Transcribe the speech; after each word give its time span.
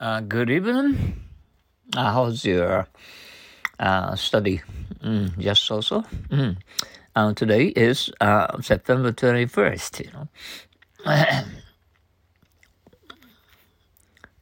Uh, 0.00 0.20
good 0.22 0.48
evening. 0.48 1.20
Uh, 1.94 2.10
how's 2.10 2.42
your 2.46 2.88
uh, 3.78 4.16
study? 4.16 4.62
Mm, 5.04 5.36
just 5.36 5.64
so 5.64 5.82
so. 5.82 6.00
Mm. 6.30 6.56
Uh, 7.14 7.34
today 7.34 7.66
is 7.66 8.08
uh, 8.18 8.48
September 8.62 9.12
21st, 9.12 10.06
you 10.06 10.10
know. 10.16 10.26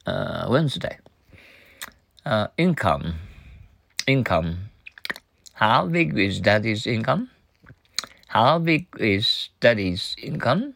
uh, 0.07 0.47
Wednesday. 0.49 0.97
Uh, 2.25 2.47
income. 2.57 3.15
Income. 4.07 4.71
How 5.55 5.87
big 5.87 6.17
is 6.17 6.39
daddy's 6.39 6.87
income? 6.87 7.31
How 8.27 8.59
big 8.59 8.87
is 8.97 9.49
daddy's 9.59 10.15
income? 10.23 10.75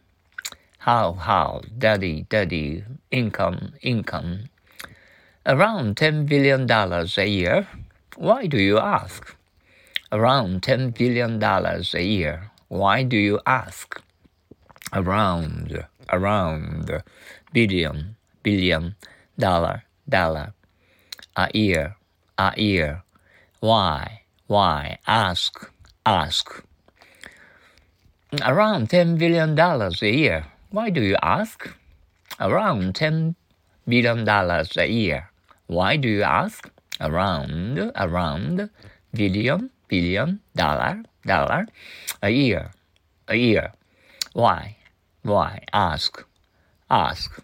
How, 0.79 1.13
how, 1.13 1.61
daddy, 1.77 2.25
daddy, 2.27 2.83
income, 3.11 3.75
income. 3.81 4.49
Around 5.45 5.97
$10 5.97 6.25
billion 6.25 6.71
a 6.71 7.25
year. 7.25 7.67
Why 8.15 8.47
do 8.47 8.57
you 8.57 8.79
ask? 8.79 9.35
Around 10.09 10.61
$10 10.61 10.97
billion 10.97 11.43
a 11.43 12.01
year. 12.01 12.51
Why 12.69 13.03
do 13.03 13.17
you 13.17 13.41
ask? 13.45 14.01
Around, 14.93 15.85
around, 16.13 17.03
billion, 17.51 18.15
billion, 18.41 18.95
dollar, 19.37 19.83
dollar, 20.07 20.53
a 21.35 21.49
year, 21.53 21.97
a 22.37 22.53
year. 22.55 23.03
Why, 23.59 24.21
why, 24.47 24.99
ask, 25.05 25.69
ask. 26.05 26.63
Around 28.41 28.87
$10 28.87 29.17
billion 29.17 29.59
a 29.59 29.89
year. 30.09 30.45
Why 30.69 30.89
do 30.89 31.01
you 31.01 31.17
ask? 31.21 31.69
Around 32.39 32.93
$10 32.93 33.35
billion 33.85 34.25
a 34.29 34.87
year. 34.87 35.29
Why 35.67 35.97
do 35.97 36.07
you 36.07 36.23
ask? 36.23 36.69
Around, 36.99 37.91
around, 37.95 38.69
billion, 39.13 39.69
billion, 39.87 40.39
dollar, 40.55 41.03
dollar, 41.25 41.67
a 42.21 42.29
year, 42.29 42.71
a 43.27 43.35
year. 43.35 43.73
Why? 44.33 44.77
Why? 45.23 45.63
Ask, 45.73 46.23
ask. 46.89 47.41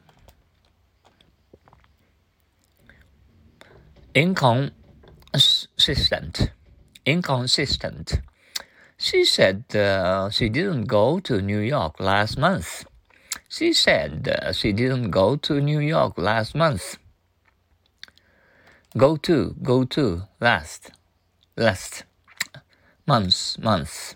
Inconsistent, 4.13 6.51
inconsistent. 7.05 8.21
She 8.97 9.23
said 9.23 9.63
uh, 9.75 10.29
she 10.29 10.49
didn't 10.49 10.85
go 10.85 11.19
to 11.21 11.41
New 11.41 11.59
York 11.59 11.99
last 11.99 12.37
month. 12.37 12.85
She 13.47 13.71
said 13.71 14.27
uh, 14.27 14.51
she 14.51 14.73
didn't 14.73 15.11
go 15.11 15.37
to 15.37 15.61
New 15.61 15.79
York 15.79 16.17
last 16.17 16.53
month. 16.53 16.97
Go 18.97 19.17
to, 19.17 19.55
go 19.61 19.83
to, 19.85 20.23
last, 20.39 20.89
last, 21.55 22.05
months, 23.05 23.59
months. 23.59 24.15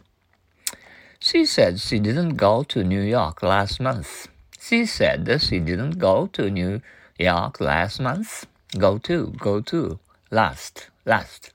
She 1.20 1.46
said 1.46 1.80
she 1.80 2.00
didn't 2.00 2.38
go 2.38 2.64
to 2.64 2.84
New 2.84 3.02
York 3.02 3.44
last 3.44 3.80
month. 3.80 4.28
She 4.60 4.88
said 4.88 5.30
she 5.40 5.60
didn't 5.60 6.00
go 6.00 6.26
to 6.34 6.50
New 6.50 6.82
York 7.20 7.62
last 7.62 8.00
month. 8.00 8.48
Go 8.76 8.98
to, 8.98 9.36
go 9.38 9.62
to, 9.62 10.00
last, 10.32 10.90
last, 11.06 11.52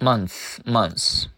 months, 0.00 0.58
months. 0.66 1.28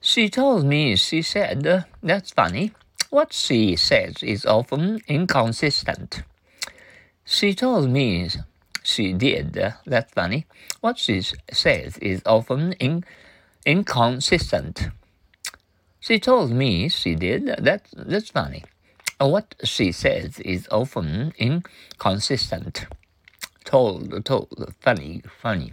She 0.00 0.28
told 0.28 0.64
me, 0.64 0.96
she 0.96 1.22
said, 1.22 1.84
that's 2.02 2.32
funny. 2.32 2.72
What 3.10 3.32
she 3.32 3.76
says 3.76 4.16
is 4.20 4.44
often 4.44 5.00
inconsistent. 5.06 6.24
She 7.24 7.54
told 7.54 7.88
me, 7.88 8.28
she 8.84 9.12
did, 9.12 9.58
uh, 9.58 9.72
that's 9.86 10.12
funny. 10.12 10.46
What 10.80 10.98
she 10.98 11.22
says 11.50 11.98
is 11.98 12.22
often 12.24 12.72
in, 12.74 13.04
inconsistent. 13.66 14.88
She 16.00 16.20
told 16.20 16.50
me 16.52 16.88
she 16.88 17.14
did, 17.14 17.48
uh, 17.48 17.56
that, 17.58 17.86
that's 17.96 18.30
funny. 18.30 18.62
What 19.18 19.54
she 19.64 19.90
says 19.90 20.38
is 20.40 20.68
often 20.70 21.32
inconsistent. 21.38 22.86
Told, 23.64 24.24
told, 24.24 24.74
funny, 24.80 25.22
funny. 25.40 25.72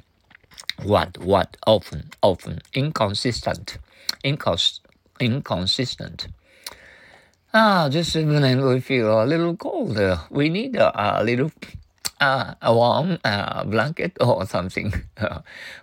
What, 0.84 1.18
what, 1.18 1.58
often, 1.68 2.12
often, 2.24 2.62
inconsistent 2.74 3.78
incons- 4.24 4.80
inconsistent. 5.20 6.28
Ah, 7.54 7.90
this 7.90 8.16
evening 8.16 8.66
we 8.66 8.80
feel 8.80 9.22
a 9.22 9.26
little 9.26 9.56
cold. 9.58 9.98
Uh, 9.98 10.18
we 10.30 10.50
need 10.50 10.76
a, 10.76 11.22
a 11.22 11.24
little 11.24 11.52
uh, 12.22 12.54
a 12.62 12.74
warm 12.74 13.18
uh, 13.26 13.66
blanket 13.66 14.16
or 14.22 14.46
something. 14.56 14.94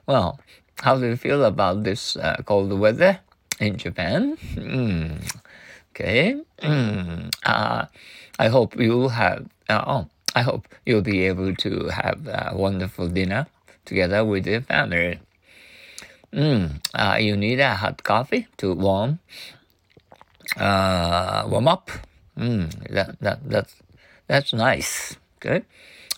well, 0.07 0.41
how 0.81 0.97
do 0.97 1.07
you 1.07 1.17
feel 1.17 1.45
about 1.45 1.85
this 1.85 2.17
uh, 2.17 2.37
cold 2.47 2.73
weather 2.73 3.19
in 3.61 3.77
Japan? 3.77 4.39
Mm. 4.55 5.21
Okay. 5.91 6.41
Mm. 6.63 7.31
I 8.39 8.49
hope 8.49 8.79
you 8.79 9.09
have. 9.09 9.47
Uh, 9.69 9.85
oh, 9.87 10.07
I 10.35 10.43
hope 10.43 10.69
you'll 10.87 11.03
be 11.03 11.27
able 11.27 11.55
to 11.57 11.89
have 11.89 12.27
a 12.27 12.53
wonderful 12.55 13.09
dinner 13.09 13.47
together 13.85 14.25
with 14.25 14.47
your 14.47 14.61
family. 14.61 15.19
Mm, 16.33 16.81
uh, 16.95 17.17
you 17.19 17.37
need 17.37 17.59
a 17.59 17.75
hot 17.75 18.05
coffee 18.05 18.47
to 18.59 18.75
warm 18.75 19.19
uh, 20.57 21.45
warm 21.49 21.69
up. 21.69 21.91
Mm, 22.37 22.71
that, 22.91 23.19
that, 23.21 23.39
that's, 23.49 23.75
that's 24.27 24.53
nice. 24.53 25.17
Okay. 25.37 25.65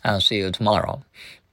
I'll 0.05 0.21
see 0.21 0.39
you 0.39 0.51
tomorrow. 0.51 1.03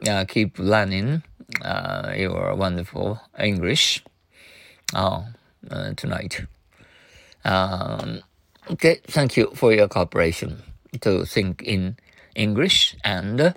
Uh, 0.07 0.25
keep 0.25 0.59
learning 0.59 1.23
uh, 1.61 2.13
your 2.15 2.55
wonderful 2.55 3.19
English 3.39 4.03
oh, 4.93 5.25
uh, 5.69 5.93
tonight. 5.93 6.45
Um, 7.43 8.21
okay. 8.69 8.99
Thank 9.07 9.37
you 9.37 9.51
for 9.55 9.73
your 9.73 9.87
cooperation 9.87 10.61
to 11.01 11.25
think 11.25 11.61
in 11.63 11.97
English 12.35 12.95
and 13.03 13.53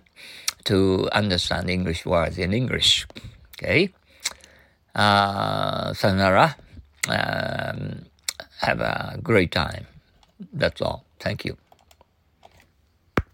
to 0.65 1.09
understand 1.13 1.71
English 1.71 2.07
words 2.07 2.39
in 2.39 2.53
English. 2.53 3.07
Okay. 3.59 3.93
Uh. 4.95 5.95
Um, 7.09 8.07
have 8.61 8.81
a 8.81 9.19
great 9.23 9.53
time. 9.53 9.87
That's 10.53 10.81
all. 10.81 11.05
Thank 11.19 11.45
you. 11.45 11.57